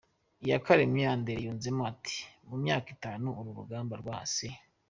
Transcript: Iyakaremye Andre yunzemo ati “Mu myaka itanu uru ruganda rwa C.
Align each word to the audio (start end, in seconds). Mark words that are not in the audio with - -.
Iyakaremye 0.43 1.03
Andre 1.13 1.43
yunzemo 1.45 1.81
ati 1.93 2.17
“Mu 2.47 2.55
myaka 2.63 2.87
itanu 2.95 3.27
uru 3.39 3.49
ruganda 3.59 3.93
rwa 4.01 4.17
C. 4.33 4.35